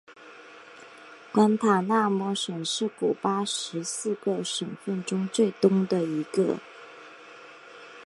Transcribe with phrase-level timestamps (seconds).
[1.31, 6.57] 关塔那摩省是古巴十四个省份中最东的一个。